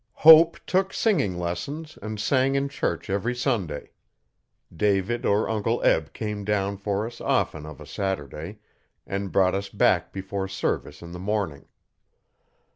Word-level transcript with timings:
Hope 0.25 0.57
took 0.65 0.93
singing 0.93 1.37
lessons 1.37 1.95
and 2.01 2.19
sang 2.19 2.55
in 2.55 2.69
church 2.69 3.07
every 3.07 3.35
Sunday. 3.35 3.91
David 4.75 5.27
or 5.27 5.47
Uncle 5.47 5.79
Eb 5.83 6.11
came 6.11 6.43
down 6.43 6.77
for 6.77 7.05
us 7.05 7.21
often 7.21 7.67
of 7.67 7.79
a 7.79 7.85
Saturday 7.85 8.57
and 9.05 9.31
brought 9.31 9.53
us 9.53 9.69
back 9.69 10.11
before 10.11 10.47
service 10.47 11.03
in 11.03 11.11
the 11.11 11.19
morning. 11.19 11.67